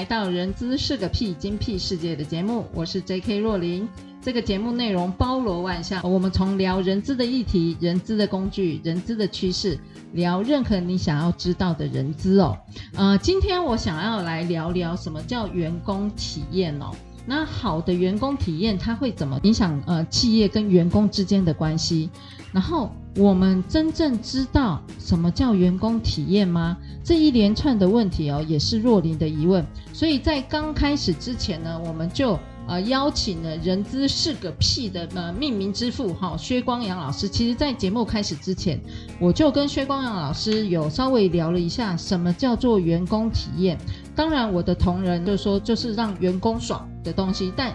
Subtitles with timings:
[0.00, 3.36] 来到《人资是个屁精辟世界》的节目，我是 J.K.
[3.36, 3.86] 若琳。
[4.22, 9.78] 这个节目内容包罗万象，我们从聊人资的议题、人资的工具、人资的趋势，
[10.14, 12.56] 聊任何你想要知道的人资哦。
[12.94, 16.92] 呃，今天我想要来聊聊什么叫员工体验哦。
[17.26, 22.08] 那好的员工体验，它会怎么影响呃企业跟员工之间的关系？
[22.52, 26.76] 然后我们真正知道什么叫员工体验吗？
[27.02, 29.66] 这一连串的问题哦，也是若琳的疑问。
[29.92, 32.38] 所以在刚开始之前呢，我们就
[32.68, 37.28] 呃邀请了人资是个屁的呃命名之父哈、薛光阳老师。
[37.28, 38.80] 其实，在节目开始之前，
[39.18, 43.76] 我就跟薛光阳老师有稍微聊了一下什么叫做员工体验。
[44.14, 47.74] 当然，我的同仁就说就是让员工爽的东西，但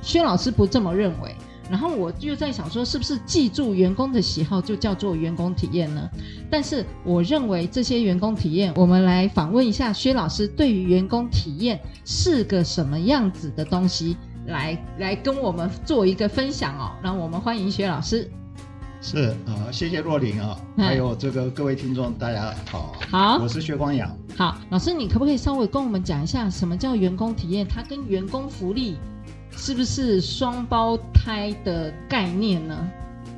[0.00, 1.36] 薛老师不这么认为。
[1.72, 6.06] 然后我就在想说，是不是记住员工的喜好就叫做员工体验呢？
[6.50, 16.92] 但是我认为这些员工体验，我们来访问一下薛老师，对于员工体验是个什么样子的东西，来来跟我们做一个分享哦。
[17.02, 18.30] 让我们欢迎薛老师。
[19.00, 22.94] 是啊、呃，谢谢若琳啊，还有这个各位听众，大家好。
[23.10, 24.14] 好，我是薛光阳。
[24.36, 27.66] 好，老师，你可不可以稍微跟我们讲一下，什么叫员工体验？
[27.66, 28.98] 它跟员工福利？
[29.56, 32.90] 是不是双胞胎的概念呢？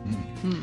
[0.06, 0.56] 嗯嗯，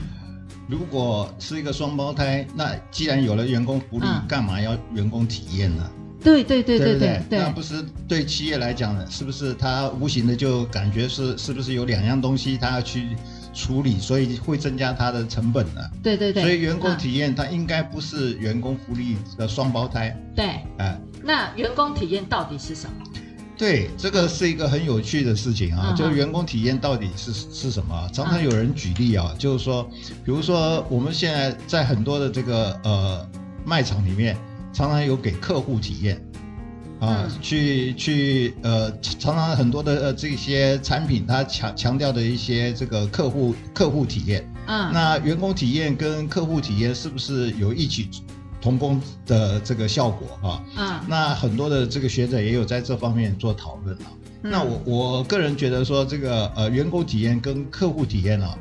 [0.67, 5.89] 如果是一个双胞胎，那既然有了员工福利，嗯、干嘛要员工体验呢？
[6.23, 9.05] 对对对对对，对，对，对，那不是对企业来讲呢？
[9.09, 13.15] 是不是他无形的就感觉是是不是有两样东西他要去
[13.53, 15.81] 处理，所以会增加他的成本呢？
[16.03, 20.15] 对对对，所以员工体验它应该不是员工福利的双胞胎。
[20.35, 20.45] 对，
[20.77, 22.95] 哎、嗯，那员工体验到底是什么？
[23.61, 28.09] 对，这个是一个很有趣的事情啊，就是员工体验到底是是什么？
[28.11, 29.87] 常常有人举例啊，就是说，
[30.25, 33.29] 比如说我们现在在很多的这个呃
[33.63, 34.35] 卖场里面，
[34.73, 36.19] 常常有给客户体验
[36.99, 48.07] 啊，去去呃，常常很多的呃这些产品，它强强调的一些这个客户客户体验，嗯，那员工体验跟客户体验是不是有异曲
[48.61, 54.07] 同工的这个效果啊，嗯，那很多的这个学者也有在这方面做讨论啊。
[54.43, 58.55] 嗯、那我我个人觉得说，这个呃员工体验跟客户体验啊，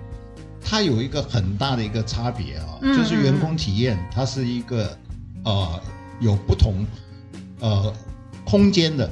[0.61, 4.97] 它有一个很大的一个差别啊，嗯、就是员工体验它是一个
[5.45, 5.81] 呃
[6.19, 6.87] 有不同
[7.61, 7.93] 呃
[8.45, 9.11] 空间的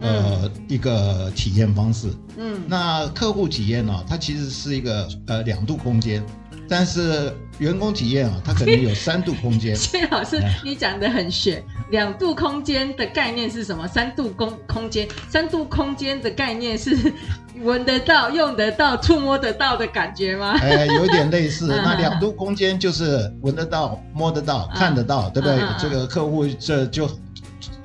[0.00, 6.24] 呃、嗯、一个体验方式，嗯，那客户体验呢、啊，它其实是一个呃两度空间。
[6.70, 9.74] 但是员工体验啊，它可能有三度空间。
[9.76, 11.62] 谢老师，你讲的很玄。
[11.90, 13.86] 两度空间的概念是什么？
[13.88, 16.96] 三度空空间，三度空间的概念是
[17.62, 20.56] 闻得到、用得到、触摸得到的感觉吗？
[20.60, 21.66] 哎，有点类似。
[21.82, 25.58] 那两度空间就是闻得到、摸得到、看得到，对不对？
[25.78, 27.08] 这个客户这就。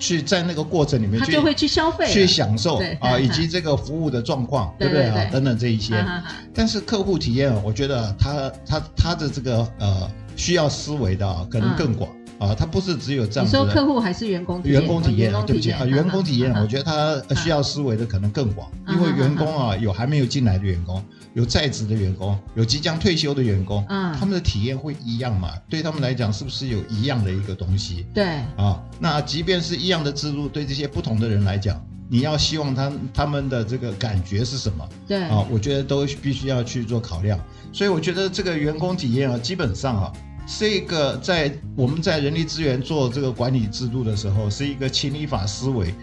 [0.03, 5.30] 去在那个过程里面，他就会去消费、去享受啊，以及这个服务的状况，对不对啊？
[5.31, 6.06] 等等这一些。
[6.53, 13.58] 但是客户体验，我觉得他他他的这个呃需要思维的可能更广啊，他不是只有这样子。
[13.58, 14.62] 你说客户还是员工？
[14.63, 21.02] 员工体验，对不起啊，员工体验，我觉得他需要思维的可能更广，因为员工啊有还没有进来的员工。
[21.33, 25.51] 有在职的员工，有即将退休的员工，嗯，他们的体验会一样嘛？
[25.67, 28.05] 对他们来讲，是不是有一样的一个东西？
[28.13, 34.88] 对，啊，那即便是一样的制度，对这些不同的人来讲，你要希望他他们的这个感觉是什么？
[35.07, 37.39] 对，啊，我觉得都必须要去做考量。
[37.71, 40.13] 所以我觉得这个员工体验啊，基本上啊，
[40.45, 45.95] 是一个在我们在人力资源做这个管理制度的时候，是一个情理法思维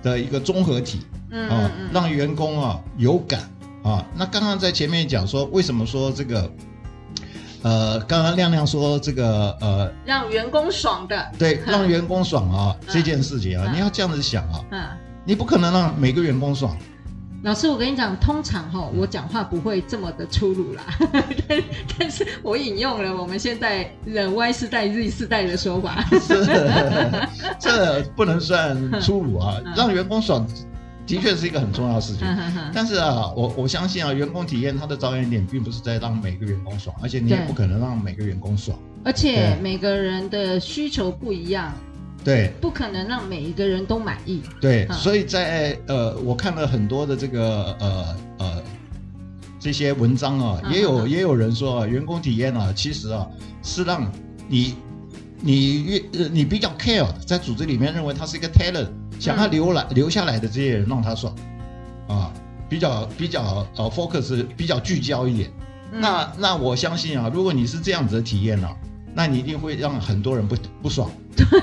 [0.00, 1.00] 的一个综合体，
[1.30, 3.50] 嗯，啊，让员工啊有感。
[3.86, 6.50] 啊，那刚刚在前面讲说，为什么说这个，
[7.62, 14.82] 呃，刚刚亮亮说这个，呃，让员工爽的，对， 让员工爽啊，这件事情啊，你要这样子想啊，嗯，
[15.24, 16.76] 你不可能让每个员工爽。
[17.42, 20.82] 老师，我跟你讲，通常哈，我讲话不会这么的粗鲁啦，
[21.46, 21.62] 但
[21.96, 26.44] 但是我引用了我们现在的 Y 世代、Z 世代的说法，是，
[27.60, 30.44] 这不能算粗鲁啊， 让员工爽。
[31.06, 32.26] 的确是一个很重要的事情。
[32.74, 38.76] 但是啊，我我相信啊，员工体验它的着眼点并不是在让每个员工爽，而且你也不可能让每个员工爽。
[39.04, 41.72] 而且每个人的需求不一样，
[42.24, 44.42] 对，不可能让每一个人都满意。
[44.60, 48.62] 对，所以在呃，我看了很多的这个呃呃
[49.60, 53.24] 这些文章啊，也有也有人说啊，员工体验啊，其实啊
[53.62, 54.10] 是让
[54.48, 54.74] 你
[55.40, 58.88] 你越你比较 care，在组织里面认为他是一个 talent，
[59.18, 61.34] 想要留来、嗯、留下来的这些人让他爽
[62.08, 62.32] 啊，
[62.68, 65.50] 比较比较呃 focus 比较聚焦一点。
[65.92, 68.76] 嗯、那那我相信啊，如果你是这样子的体验呢、啊。
[69.18, 71.10] 那你一定会让很多人不不爽。
[71.34, 71.46] 对。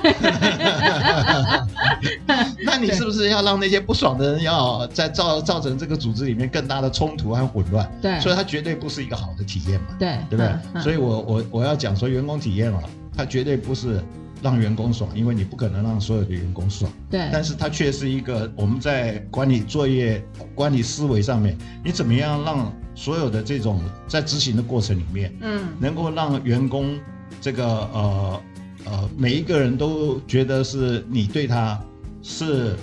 [2.65, 7.87] 那你是不是要让那些不爽的人要在造造成这个组织里面更大的冲突和混乱？
[8.01, 8.19] 对。
[8.19, 9.89] 所以它绝对不是一个好的体验嘛。
[9.99, 10.17] 对。
[10.31, 10.47] 对不对？
[10.73, 12.81] 嗯、所以我我我要讲说，员工体验啊，
[13.15, 14.03] 它绝对不是
[14.43, 16.91] 让员工爽，因为你不可能让所有的员工爽。
[17.09, 17.29] 对。
[17.31, 20.23] 但是它却是一个我们在管理作业、
[20.53, 26.99] 管理思维上面，你怎么样让所有的这种在执行的过程里面，嗯，能够让员工。
[27.41, 28.41] 这个呃
[28.85, 31.81] 呃，每一个人都觉得是你对他
[32.21, 32.75] 是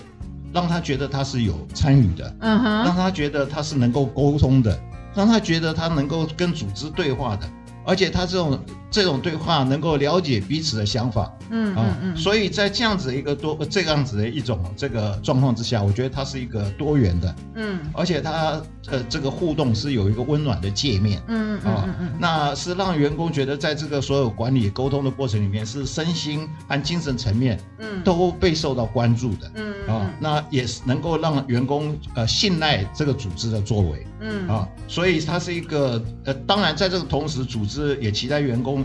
[0.52, 4.78] 让他觉得他是有参与的，嗯哼，让他觉得他是能够沟通的，
[5.14, 7.48] 让他觉得他能够跟组织对话的，
[7.86, 8.58] 而且他这种。
[8.90, 34.48] 这种对话能够了解彼此的想法，嗯嗯嗯，所以在这样子一个多这样子的一种这个状况之下，我觉得它是一个多元的，嗯，而且它呃这个互动是有一个温暖的界面，嗯嗯嗯嗯，那是让员工觉得在这个所有管理沟通的过程里面，是身心和精神层面，嗯，都被受到关注的，嗯啊，那也是能够让员工呃信赖这个组织的作为，嗯。
[34.48, 38.79] 啊，所以它是一个呃，当然在这个同时，组织也期待员工。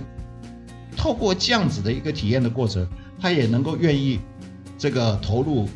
[1.06, 2.84] 透过这样子的一个体验的过程，
[3.22, 4.20] 他也能够愿意
[4.76, 5.70] 这个投入，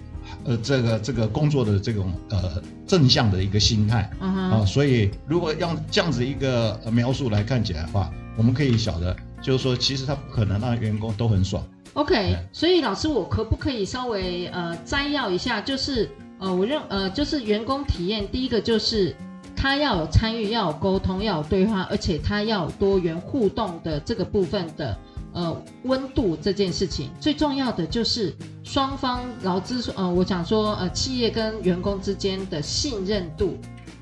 [0.44, 11.64] 呃，这个这个工作的这种呃正向的一个心态，啊，所以如果用这样子一个描述来看起来的话，我们可以晓得，就是说其实他不可能让员工都很爽。
[11.94, 16.10] OK，所以老师，我可不可以稍微呃摘要一下，就是
[16.40, 19.16] 呃我认呃就是员工体验，第一个就是。
[19.62, 24.98] 他要有参与，要有沟通，要有对话，而且他要有多元互动的这个部分的
[25.34, 33.58] 呃温度这件事情，最重要的就是双方劳资呃，我想说呃企业跟员工之间的信任度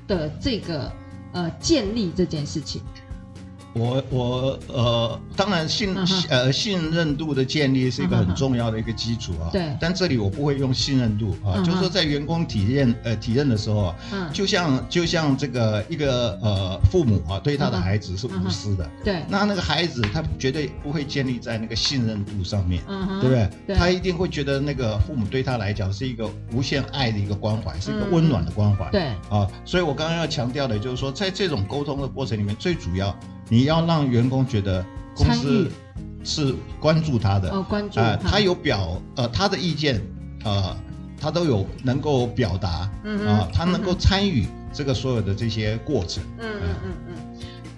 [0.06, 0.92] 的这个
[1.32, 2.82] 呃建立这件事情。
[3.74, 5.94] 我我呃，当然信
[6.28, 9.50] 呃信任度的建立是一个很重要的一个基础啊。
[9.52, 9.76] 对。
[9.80, 13.96] 但这里我不会用信任度啊，就是说在员工体验呃体验的时候啊，
[14.32, 18.90] 就像就像这个一个呃父母啊对他的孩子是无私的。
[19.04, 19.22] 对。
[19.28, 22.82] 那那个孩子他绝对不会建立在那个信任度上面，
[23.20, 23.50] 对不对？
[23.66, 23.76] 对。
[23.76, 28.88] 他一定会觉得那个父母对他来讲是一个无限爱的一个关怀，是一个温暖的关怀。
[28.90, 29.08] 对。
[29.28, 33.14] 啊，所以我刚刚要强调的就是说，在这种沟通的过程里面，最主要。
[33.48, 34.84] 你要让员工觉得
[35.14, 35.70] 公司
[36.24, 40.00] 是关注他的，哦，关注啊、呃，他有表呃他的意见，
[40.44, 40.76] 呃，
[41.18, 47.14] 他都有能够表达，啊、嗯呃，他能够参与这个所有的这些过程，嗯嗯嗯嗯，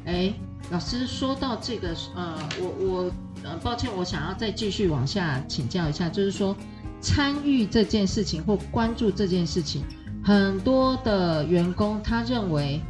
[0.06, 0.34] 哎、欸，
[0.70, 3.10] 老师说到这个，呃，我我
[3.44, 6.56] 呃，抱歉，我想要再继续往下请教一下，就是说
[7.00, 9.84] 参与这件事情或关注这件事情，
[10.24, 12.80] 很多的员工他认为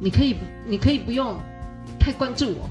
[0.00, 0.36] 你可以
[0.66, 1.36] 你可以不用。
[2.06, 2.70] 太关注我，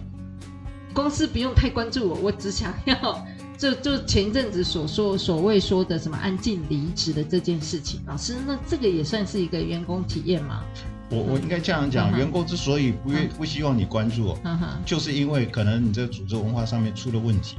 [0.94, 3.28] 公司不用太关注我，我只想要
[3.60, 10.64] 就就前一阵子所说所谓说的什么安静离职的这件事情，老师，那这个也算是一个员工体验吗？
[11.10, 14.38] 我我应该这样讲，员工之所以不愿不希望你关注，
[14.86, 17.58] 就是因为可能你这个组织文化上面出了问题。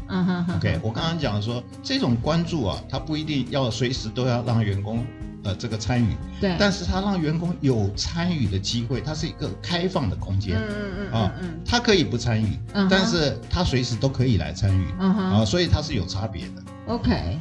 [0.56, 5.04] OK，我刚刚讲说这种关注啊，他不一定要随时都要让员工
[5.46, 10.56] 呃这个参与，对，但是他让员工有参与的机会，它是一个开放的空间。
[10.56, 11.32] 嗯嗯嗯啊，
[11.64, 12.58] 他可以不参与，
[12.90, 14.86] 但是他随时都可以来参与。
[14.98, 16.62] 啊，所以他是有差别的。
[16.88, 17.38] OK。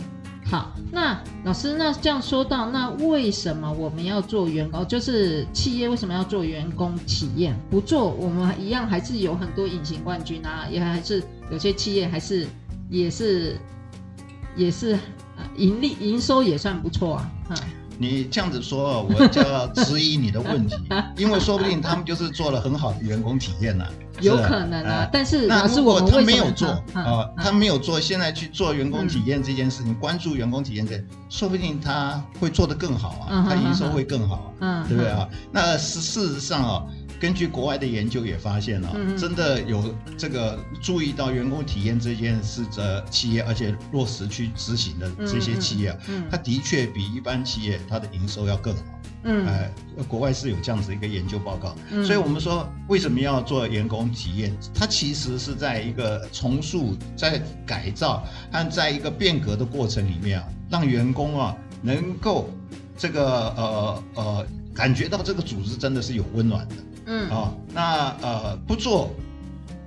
[0.48, 4.88] 好，那老师，那这样说到，那为什么我们要做员工？
[4.88, 7.60] 就是企业为什么要做员工体验？
[7.68, 12.46] 不做，我们一样还是有很多隐形冠军啊，也还是有些企业还是
[12.92, 13.58] 也是
[14.56, 15.00] 也是
[15.58, 17.56] 盈利营收也算不错啊，哈。
[17.98, 20.76] 你这样子说，我就要质疑你的问题，
[21.18, 23.92] 因为说不定他们就是做了很好的员工体验呢、啊。
[24.22, 35.28] 有可能啊，但是那如果他没有做啊，他没有做，现在去做员工体验这件事情，关注员工体验这，说不定他会做得更好啊，他营收会更好，嗯，对不对啊？
[35.52, 36.84] 那事事实上啊，
[37.20, 45.98] 根据国外的研究也发现了，真的有这个注意到员工体验这件事的企业，而且落实去执行的这些企业，
[46.30, 48.82] 它的确比一般企业它的营收要更好。
[49.28, 51.76] 嗯，呃，国外是有这样子一个研究报告。
[51.92, 54.56] 嗯，所以我们说为什么要做员工体验？
[54.74, 62.52] 它其实是在一个重塑、在改造和在一个变革的过程里面啊，让员工啊能够
[62.96, 66.76] 这个呃呃感觉到这个组织真的是有温暖的。
[67.06, 69.14] 嗯啊，那呃不做，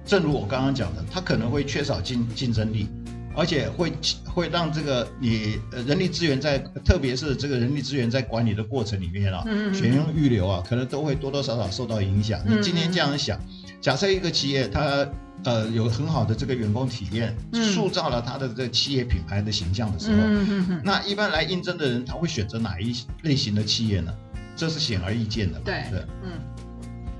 [0.04, 2.88] 正如我刚刚讲的，它可能会缺少竞竞争力。
[3.36, 3.92] 而且会
[4.24, 12.40] 会让这个你人力资源在，特别是这个人力资源在管理的过程里面啊，嗯嗯选用预留啊，可能都会多多少少受到影响。
[12.44, 13.38] 你今天这样想，
[13.80, 15.06] 假设一个企业它
[15.44, 24.12] 呃有很好的这个员工体验，塑造了他的这个企业品牌的形象的时候，嗯嗯嗯那一般来应征的人他会选择哪一类型的企业呢？
[24.56, 25.60] 这是显而易见的。
[25.60, 26.32] 对，对嗯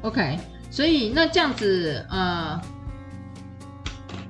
[0.03, 0.39] ，OK，
[0.71, 2.61] 所以那这样子呃。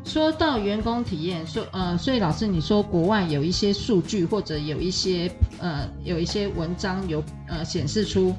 [0.04, 8.34] 说到员工体验，说呃，所以老师你说国外有一些数据或者有一些呃有一些文章有呃显示出，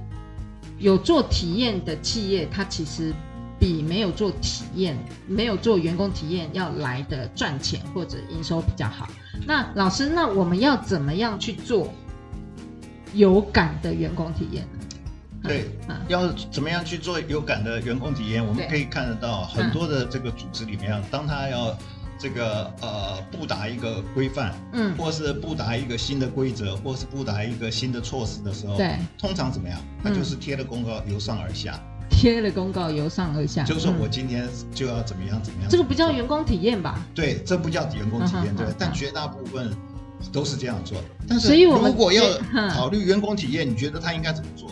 [0.79, 3.13] 有做体验的企业，它其实
[3.59, 9.07] 比没有做体验、没有做员工体验要来的赚钱或者营收比较好。
[9.45, 11.93] 那老师，那我们要怎么样去做
[13.13, 14.67] 有感的员工体验？
[15.43, 15.65] 对，
[16.07, 18.45] 要怎么样去做有感的员工体验？
[18.45, 21.75] 我们可以看得到很多的这个组织里面，当他要
[22.17, 29.79] 这个呃布达一个规范，嗯，或是布达一个新的规则，或是布达一个新的措施的时候，对，通常怎么样？
[30.03, 31.79] 他就是贴了公告由上而下，
[32.09, 35.69] 贴了公告由上而下，就是说我今天就要怎么样怎么样。
[35.71, 36.99] 这个不叫员工体验吧？
[37.15, 39.73] 对，这不叫员工体验，对，但绝大部分
[40.33, 41.05] 都是这样做的。
[41.29, 42.21] 但是如果要
[42.71, 44.69] 考虑员工体验，你觉得他应该怎么做？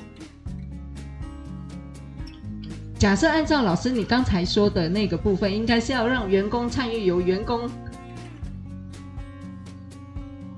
[2.99, 7.69] 假设按照老师你刚才说的那个部分，应该是要让员工参与，由员工，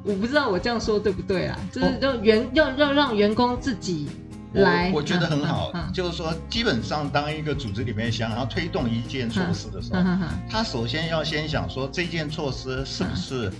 [0.03, 1.59] 我不知道我这样说对不对啊？
[1.69, 4.07] 就是让员、哦、要要让员工自己
[4.53, 4.89] 来。
[4.91, 10.01] 我，我觉得很好，啊啊、就是说，基本上当一个组织里面想要推动一件措施的时候，
[10.49, 13.51] 他首先要先想说这件措施是不是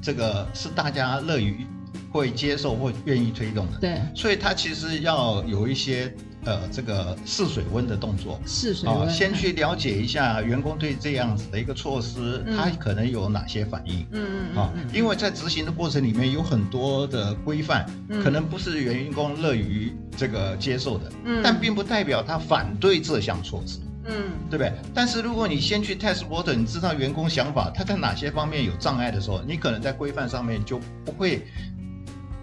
[0.00, 1.66] 这个是大家乐于
[2.10, 3.78] 会接受或愿意推动的。
[3.78, 6.10] 对，所以他其实要有一些。
[6.44, 14.04] 呃，这个试水温的动作，试水温，先去了解一下员工对这样子的一个措施，他可能有哪些反应。
[14.10, 14.58] 嗯嗯。
[14.58, 17.86] 啊，因为在执行的过程里面有很多的规范，
[18.24, 21.12] 可能不是员工乐于这个接受的。
[21.24, 21.40] 嗯。
[21.44, 23.78] 但并不代表他反对这项措施。
[24.06, 24.32] 嗯。
[24.50, 24.72] 对不对？
[24.92, 31.46] 但是如果你先去 test water，你知道员工想法他在哪些方面有障碍的时候，你可能在规范上面就不会。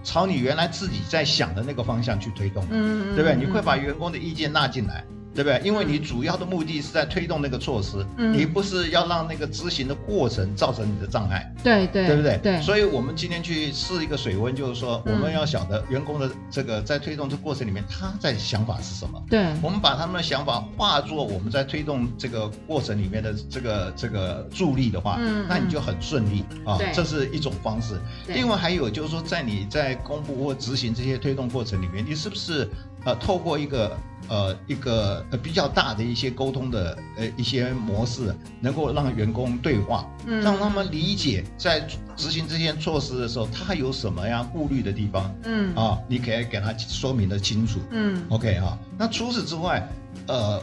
[0.10, 3.36] 朝你原来自己在想的那个方向去推动，嗯，对不对？
[3.36, 5.06] 你会把员工的意见纳进来。
[5.42, 5.66] 对不对？
[5.66, 12.38] 因为你主要的目的是在推动那个措施，嗯，你不是要让那个执行的过程造成你的障碍，对对，对不对？
[12.44, 12.62] 对。
[12.62, 19.24] 所以我们今天去试一个水温，就是说我们要晓得员工的这个在推动这过程里面，他在想法是什么？
[19.30, 19.40] 对。
[19.62, 26.78] 我们把他们的想法化作我们在推动这个过程里面的这个这个助力的话，嗯，那你就很顺利啊。
[26.94, 27.98] 这是一种方式。
[28.28, 32.68] 另外还有就是说，在你在公布或执行这些推动过程里面，你是不是
[33.06, 33.96] 呃透过一个。
[34.30, 48.78] 呃，一个呃比较大的一些沟通的呃一些模式，能够让员工对话，嗯，让他们理解在执行这些措施的时候，他有什么样顾虑的地方，嗯，啊，你可以给他说明的清楚，嗯，OK 啊。
[49.00, 49.90] 那除此之外，
[50.28, 50.62] 呃，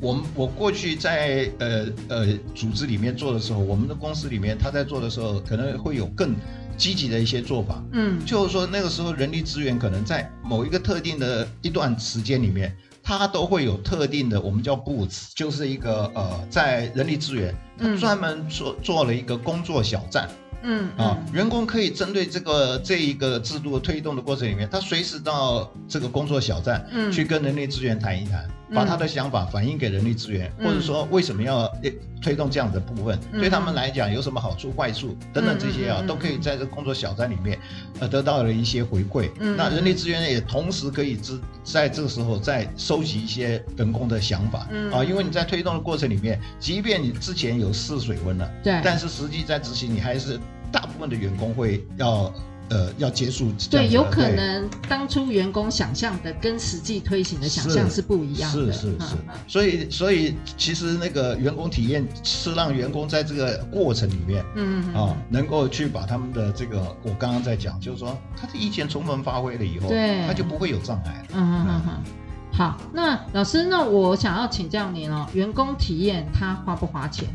[0.00, 6.34] 我们我过去在呃呃组织里面做的时候，我们的公司里面他在做的时候，可能会有更
[6.78, 12.74] 积极的一些做法，嗯，就是说那个时候人力资源可能在某一个特定的一段时间里面。
[13.02, 20.28] 它都会有特定的，我们叫 boots，就是一个呃，在人力资源，它专门做做了一个工作小站。
[20.64, 31.70] 嗯啊，员工可以针对这个这一个制度推动的过程里面，他随时到这个工作小站，嗯，去跟人力资源谈一谈，嗯、把他的想法反映给人力资源，嗯、或者说为什么要
[32.20, 37.58] 推动这样的部分，嗯、对他们来讲有什么好处坏处等等这些啊，嗯、都可以在这工作小站里面，
[38.00, 39.30] 呃，得到了一些回馈。
[39.40, 44.66] 嗯，那人力资源也同时可以知在这个时候再收集一些员工的想法。
[44.70, 50.38] 嗯啊，因为你在推动的过程里面，即便你之前有试水温了，对，但是实际在执行你还是。
[50.72, 52.32] 大部分的员工会要
[52.72, 71.26] 呃要结束，对，有可能当初员工想象的跟实际推行的想象是不一样的，是是是，是，所以所以其实那个员工体验是让员工在这个过程里面，嗯嗯啊，能够去把他们的这个我刚刚在讲，就是说他的意见充分发挥了以后，对，他就不会有障碍了。
[71.34, 72.02] 嗯嗯嗯，
[72.52, 77.28] 好，那老师，那我想要请教您哦，员工体验他花不花钱？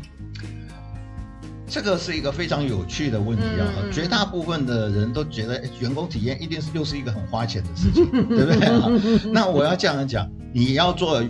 [1.68, 3.68] 这个是一个非常有趣的问题啊！
[3.92, 9.30] 绝大部分的人都觉得员工体验一定是又是一个很花钱的事情， 对不对？
[9.32, 11.22] 那我要这样讲，你要做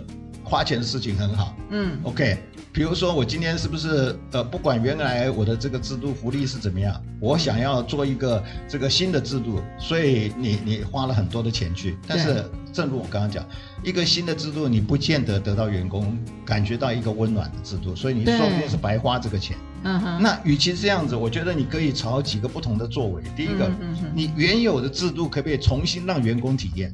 [0.43, 2.37] 花钱的事情很好，嗯，OK。
[2.71, 11.97] 比如说，我今天是不是呃，不管原来我的这个制度福利是怎么样，我想要做一个这个新的制度，所以你你花了很多的钱去。
[12.07, 13.43] 但是，正如我刚刚讲，
[13.83, 16.15] 一个新的制度，你不见得得到员工
[16.45, 19.57] 感觉到一个温暖的制度，所以你说不定是白花这个钱。
[19.83, 20.21] 嗯哼。
[20.21, 23.23] 那与其这样子，我觉得你可以朝几个不同的作为。
[23.35, 23.69] 第一个，
[24.13, 26.93] 你原有的制度可不可以重新让员工体验？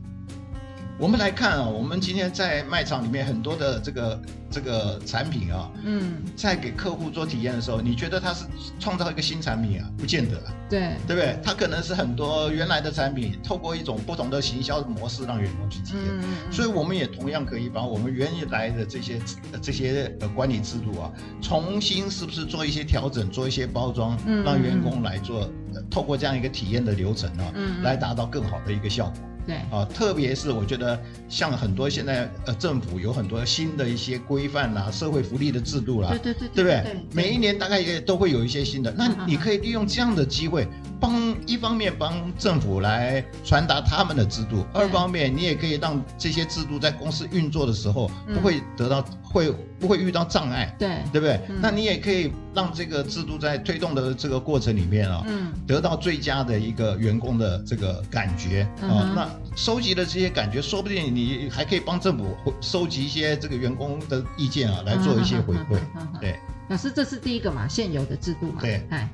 [0.98, 8.46] 我们来看啊，我们今天在卖场里面很多的这个这个产品啊，嗯，在给客户做体验的时候，你觉得它是
[8.80, 9.92] 创造一个新产品啊？
[9.98, 11.38] 不见得，对，对不对？
[11.44, 16.04] 它可能是很多原来的产品，透过一种不同的行销模式让员工去体验。
[16.08, 16.52] 嗯嗯。
[16.52, 19.20] 所以我们也同样可以把我们原来的这些
[19.62, 21.12] 这些呃管理制度啊，
[21.42, 25.52] 重新是不是做一些调整，做一些包装，嗯，让员工来做，
[25.92, 29.16] 透过这样一个体验的流程啊，嗯，来达到更好的一个效果。
[29.46, 31.00] 对啊，特别是我觉得
[31.30, 36.96] 像很多现在呃政府有很多新的一些规范啦、社会福利的制度啦，对对对，对不对？
[37.14, 40.68] 每一年大概也都会有一些新的，那你可以利用这样的机会，
[41.00, 41.14] 帮
[41.46, 51.40] 一方面帮政府来传达他们的制度，二方面你也可以让这些制度在公司运作的时候不会得到会不会遇到障碍，对对不对？
[51.62, 59.30] 那你也可以让这个制度在推动的这个过程里面啊，嗯，得到最佳的一个员工的这个感觉啊，那。
[59.56, 65.80] 收集的这些感觉，说不定你还可以帮政府收集一些这个员工的意见啊，来做一些回馈。
[66.20, 66.40] 对，
[66.70, 68.62] 老师，这是第一个嘛，现有的制度嘛。
[68.62, 69.10] 对，哎，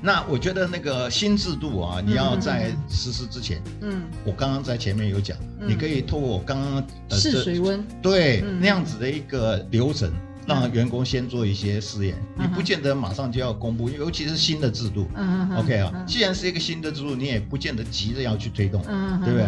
[0.00, 10.12] 那我觉得那个新制度啊，你要在实施之前，嗯，我刚刚在前面有讲，你可以透过我刚刚试水温，对，那样子的一个流程。
[10.46, 15.08] 让员工先做一些试验，你不见得马上就要公布，尤其是新的制度。
[15.56, 18.82] OK 啊，既然是一个新的制度，你也不见得急着要去推动，
[19.24, 19.46] 对不对？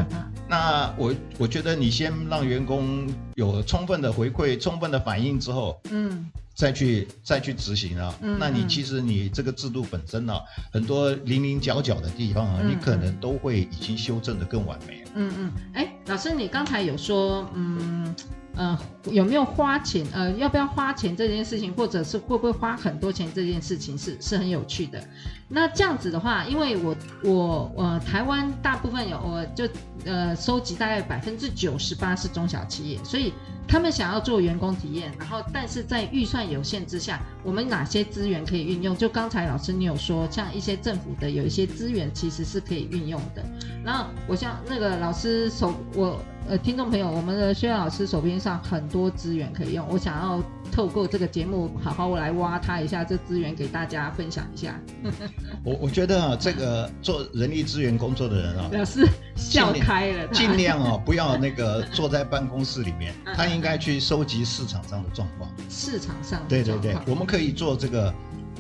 [0.49, 8.15] 那我我觉得你先让员工有充分的回馈、充分的反应之后，嗯，再去再去执行啊。
[8.39, 10.35] 那你其实你这个制度本身呢，
[10.71, 15.03] 很多零零角角的地方啊，你可能都会已经修正的更完美。
[15.15, 18.15] 嗯嗯，哎，老师，你刚才有说，嗯。
[18.55, 20.07] 呃，有没有花钱？
[20.13, 25.03] 呃，要不要花钱这件事情，或者是会不会花很多钱这件事情是，是很有趣的。
[25.49, 29.67] 那这样子的话，因为我我我，台湾大部分有，我就
[30.05, 33.33] 呃收集大概百分之九十八是中小企业，所以
[33.67, 38.97] 他们想要做员工体验，然后但是在预算有限之下，我们哪些资源可以运用？
[38.97, 43.43] 就刚才老师你有说，像一些政府的有一些资源其实是可以运用的。
[43.85, 46.21] 然后我像那个老师手我。
[46.49, 54.79] 呃，听众朋友，我们的薛老师手边上很多资源可以用，我想要透过这个节目好好来挖他一下，这资源给大家分享一下。
[55.65, 65.49] 我我觉得啊，这个做人力资源工作的人啊， 老师笑开了，尽量啊不要那个坐在办公室里面， 他应该去收集市场上的状况。
[65.71, 68.15] 市场上的对对对，我们可以做这个，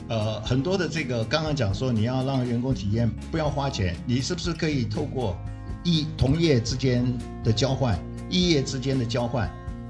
[0.08, 5.36] 呃，很多的这个刚刚讲说你要让员工体验不要花钱，你是不是可以透过？
[5.84, 7.04] 异同业之间
[7.42, 7.98] 的交换，
[8.30, 9.48] 异业之间的交换，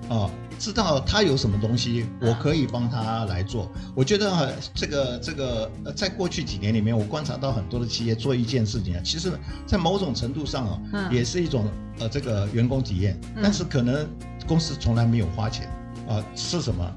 [0.09, 3.70] 啊，知道他有什么东西，我可以帮他来做。
[3.94, 9.33] 我觉得啊，这个这个，在过去几年里面，我观察到很多的企业做一件事情啊，其实，
[9.66, 11.66] 在某种程度上啊，也是一种
[11.98, 14.07] 呃这个员工体验，但是可能
[14.46, 15.68] 公司从来没有花钱
[16.09, 16.90] 啊，是什么？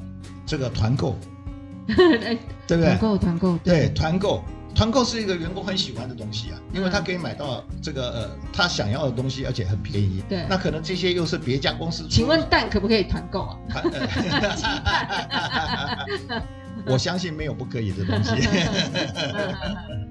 [0.45, 1.15] 这个团购，
[1.87, 2.85] 对不对？
[2.85, 4.43] 团购，团购，对，团购。
[4.75, 10.21] 团购是一个员工很喜欢的东西啊，因为他可以买到这个呃他想要的东西，而且很便宜。
[10.27, 12.05] 对，那可能这些又是别家公司。
[12.09, 13.57] 请问蛋可不可以团购啊？
[16.85, 18.31] 我相信没有不可以的东西。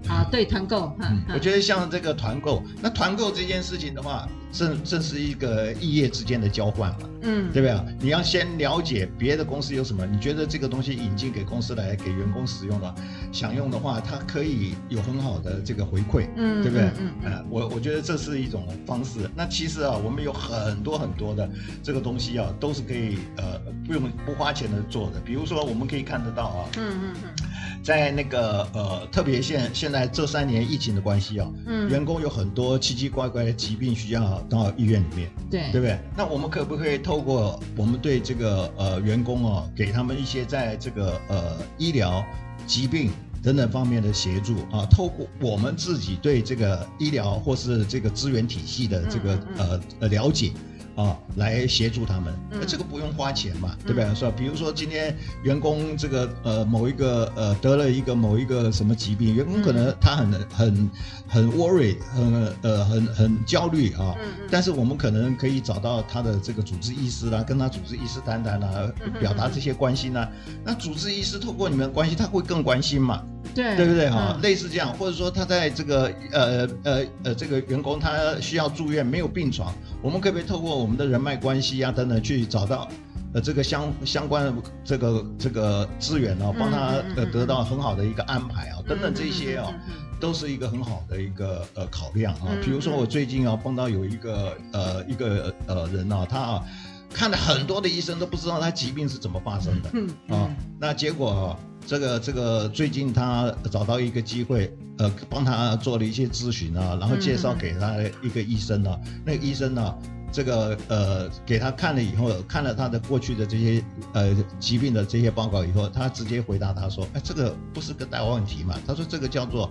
[0.09, 0.97] 啊，对，团购。
[1.01, 4.29] 嗯，我觉得像这个团购，那团购这件事情的话。
[4.57, 7.97] 正正是一个异业之间的交换嘛，嗯，对不对？
[7.99, 12.95] 你要先了解别的公司有什么，你觉得这个东西引进给公司来给员工使用的，
[13.33, 16.85] 享用的话，它可以有很好的这个回馈，嗯，对不对？
[17.01, 19.29] 嗯，嗯，呃，我我觉得这是一种方式。
[19.35, 21.51] 那其实啊，我们有很多很多的
[21.83, 25.19] 这个东西啊，都是可以呃不用不花钱的做的。
[25.19, 27.49] 比如说，我们可以看得到啊，嗯嗯嗯，
[27.83, 34.25] 在那个呃特别现现在这三年疫情的关系啊，嗯，员工有很多奇奇怪怪的疾病需要。
[34.51, 35.99] 到医院里面，对对不对？
[36.17, 42.25] 那我们可不可以透过我们对这个呃员工哦，给他们一些在这个呃医疗、
[42.67, 44.85] 疾病等等方面的协助啊？
[44.91, 50.53] 透过我们自己对这个医疗或是这个资源体系的这个呃呃了解，
[50.97, 54.15] 啊，来协助他们，嗯、这个不用花钱嘛，嗯、对不对？
[54.15, 54.33] 是吧？
[54.37, 60.91] 比如说今天员工这个呃某一个呃得了一个某一个什么疾病，员工可能他很、嗯、很
[61.29, 64.15] 很 worry，很呃很很焦虑啊。
[64.51, 70.31] 但是我们可能可以找到他的这个主治医师啦，跟他主治医师谈谈啦，表达这些关心啦。
[70.47, 73.23] 嗯、那主治医师透过你们的关系，他会更关心嘛？
[73.55, 74.09] 对，对不对？
[74.09, 74.33] 哈？
[74.37, 82.89] 嗯、类似这样，或者说他在这个呃呃呃这个员工他需要住院没有病床，我们可不可以透过我们的人脉关系啊等等去找到，
[83.33, 84.53] 呃，这个相相关的
[84.85, 89.73] 这个这个资源哦，帮他呃得到很好的一个安排啊，等等这些哦，
[90.21, 92.49] 都是一个很好的一个呃考量啊。
[92.63, 96.65] 比如说我最近啊碰到有一个呃一个呃人啊，他啊
[97.13, 109.95] 看了很多的医生都不知道他疾病是怎么发生的，嗯啊，那结果这个这个最近他找到一个机会，呃，帮他做了一些咨询啊，然后介绍给他一个医生啊，那个医生呢。
[110.37, 119.71] 这个呃，给他看了以后，看了他的过去的这些呃疾病的这些报告以后，他直接回答他说：“哎，这个不是个大问题嘛？”他说：“这个叫做，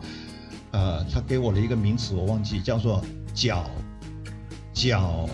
[0.71, 3.69] 呃，他给我了一个名词，我忘记叫做脚
[4.73, 5.27] 脚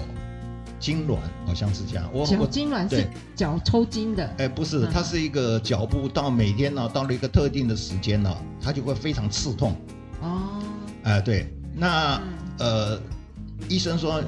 [0.79, 2.09] 痙攣，好像是这样。
[2.13, 4.27] 我”脚痉挛是脚抽筋的？
[4.37, 9.75] 哎，不是，它是一个脚部到每天呢，到了一个特定的时间呢，它就会非常刺痛。
[10.21, 10.61] 哦。
[11.03, 12.21] 哎，对，那、
[12.59, 12.99] 嗯、呃，
[13.67, 14.21] 医生说。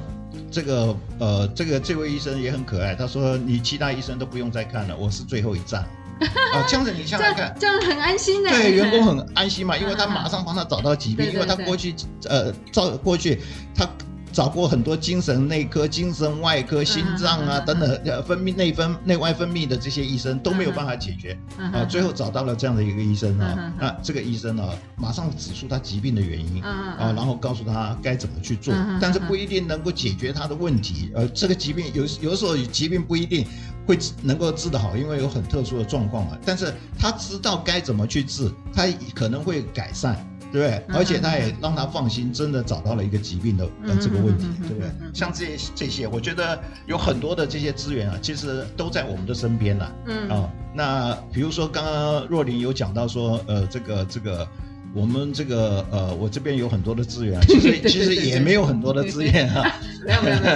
[0.50, 2.94] 这个呃，这个这位医生也很可爱。
[2.94, 5.82] 他说：“你其他医生都不用再看了，我是最后一站。
[6.54, 8.48] ”啊，这样子你想想看，这样很安心的。
[8.48, 11.94] 对，员工很安心嘛，因为他马上帮他找到疾病，因为他过去
[12.30, 13.42] 呃，照过去
[13.74, 13.86] 他。
[14.32, 24.66] 找过很多精神内科、精神外科、心脏啊等等，呃，分泌内分内外分泌的这些医生都没有办法解决啊，最后找到了这样的一个医生啊，那这个医生呢，
[24.96, 33.46] 马上指出他疾病的原因啊，然后告诉他该怎么去做，但是不一定能够解决他的问题，呃，这个疾病有有时候疾病不一定
[33.86, 40.26] 会能够治得好，因为有很特殊的状况嘛，但是他知道该怎么去治，他可能会改善。
[40.52, 44.90] 对，而且他也让他放心，真的找到了一个疾病的呃这个问题，对不对？
[45.14, 49.92] 像这些这些，我觉得有很多的这些资源啊，其实都在我们的身边了。
[50.06, 54.46] 嗯啊，那比如说刚刚若琳有讲到说，呃，这个这个。
[54.94, 59.80] 我们这个呃，我这边有很多的资源，其实其实也没有很多的资源啊。
[60.04, 60.54] 没有没有没有。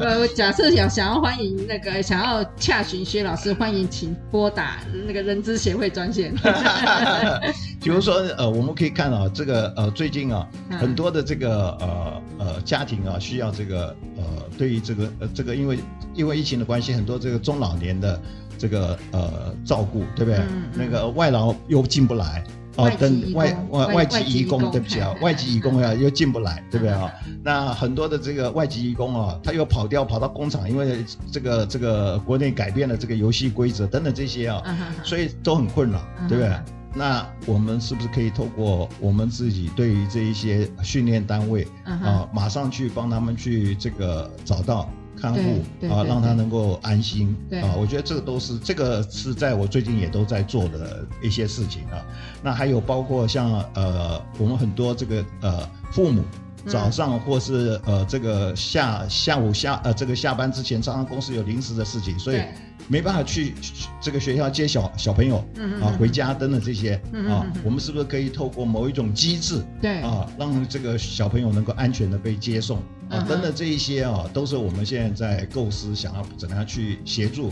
[0.00, 6.34] 呃， 假设想想要欢迎那个想要洽询薛老师，欢迎请拨打那个人资协会专线。
[7.84, 14.24] 比如说呃，我们可以看啊，这个呃最近啊，很多的这个呃呃家庭啊，需要这个呃
[14.56, 15.78] 对于这个呃这个因为
[16.14, 18.18] 因为疫情的关系，很多这个中老年的
[18.56, 20.40] 这个呃照顾，对不对？
[20.72, 22.42] 那个外劳又进不来。
[22.76, 27.12] 哦，等外外外籍移工，对不起啊，外籍移工啊又进不来，对不对啊？
[27.42, 34.62] 那很多的这个外籍移工啊，他又跑掉跑到工厂，因为这个这个国内改变了这个游戏规则等等这些啊，
[35.04, 36.50] 所以都很困扰，对不对？
[36.94, 44.88] 那我们是不是可以透过我们自己对于这一些训练单位啊，马上去帮他们去这个找到？
[45.16, 52.04] 看护啊，让他能够安心啊，我觉得这个都是这个是在我最近也都在做的一些事情啊。
[52.42, 56.24] 那还有包括像呃，我们很多这个呃父母
[56.66, 62.40] 早上或是呃这个下下午下呃这个下班之前，常常公司有临时的事情，所以。
[62.86, 63.54] 没办法去
[63.98, 65.38] 这个学校接小小朋友
[65.80, 67.00] 啊回家等等这些
[67.30, 72.76] 啊，我们是不是可以透过某一种机制对啊，让这个小朋友能够安全的被接送
[73.08, 77.50] 啊等等这一些啊，都是我们现在在构思想要怎么样去协助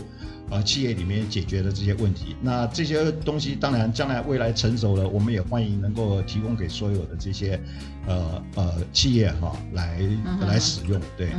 [0.49, 2.35] 啊企业里面解决的这些问题。
[2.41, 7.59] 那这些东西当然将来未来成熟了，我们也欢迎能够提供给所有的这些
[8.07, 9.99] 呃呃企业哈来
[10.41, 11.01] 来使用。
[11.17, 11.31] 对，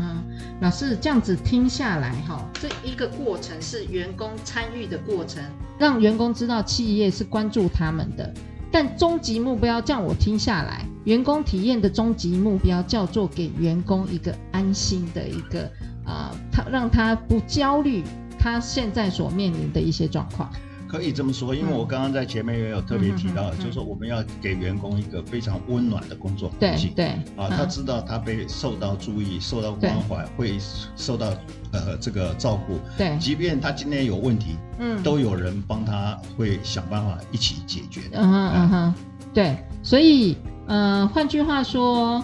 [0.60, 3.84] 老师这样子听下来哈，这一个过程是。
[3.94, 5.40] 员工参与的过程，
[5.78, 8.34] 让员工知道企业是关注他们的。
[8.72, 15.70] 但终极目标，这样我听下来，员工体验的终极目标叫做给员工一个安心的一个
[16.04, 18.02] 啊，他、呃、让他不焦虑，
[18.44, 20.52] 他现在所面临的一些状况。
[20.86, 26.92] 可以这么说，因为我刚刚在前面也有特别提到，就是说我们要给员工一个非常温暖的工作环境。
[26.94, 30.58] 对，啊，他知道他被受到注意、受到关怀，会
[30.94, 31.34] 受到
[31.72, 32.78] 呃这个照顾。
[32.98, 38.18] 对，即便他今天有问题，嗯，都有人帮他，会想办法一起解决的。
[38.18, 38.94] 嗯哼嗯哼，
[39.32, 42.22] 对，所以呃，换句话说，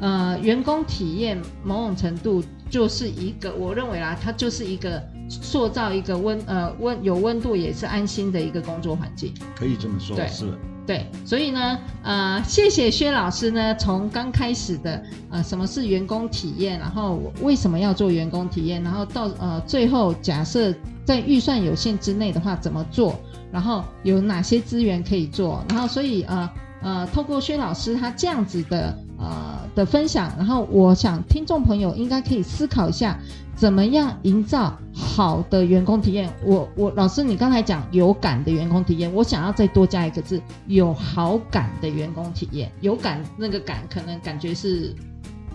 [0.00, 5.00] 呃，员工体验某种程度就是一个，我认为啦，它就是一个。
[5.28, 10.46] 塑造一个温呃温有温度也是安心的一个工作环境，可以这么说，对是。
[10.86, 23.20] 对，所以呢，呃，谢谢薛老师呢，从刚开始的呃，什么是员工体验，然后为什么要做员工体验，然后到呃最后假设在预算有限之内的话怎么做，
[23.52, 33.18] 然后有哪些资源可以做，然后所以呃呃，透过薛老师他这样子的呃的分享，然后我想听众朋友应该可以思考一下。
[33.56, 36.32] 怎么样营造好的员工体验？
[36.44, 42.70] 我我老师，你刚才讲有感的员工体验，我想要再多加一个字，有好感的员工体验。
[42.80, 44.94] 有感那个感可能感觉是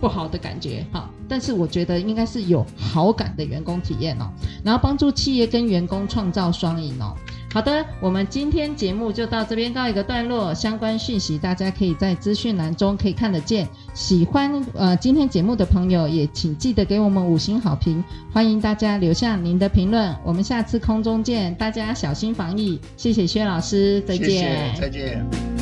[0.02, 4.30] 不好的感觉哈，但是我觉得应该是有好感的员工体验哦，
[4.62, 7.16] 然后帮助企业跟员工创造双赢哦。
[7.54, 10.52] 好的，我们今天节目就到这边告一个段落。
[10.52, 13.68] 相关讯息大家可以在资讯栏中可以看得见。
[13.94, 18.02] 喜欢呃今天节目的朋友，也请记得给我们五星好评。
[18.32, 20.12] 欢迎大家留下您的评论。
[20.24, 22.80] 我们下次空中见，大家小心防疫。
[22.96, 24.74] 谢谢薛老师，再见。
[24.74, 25.53] 再见。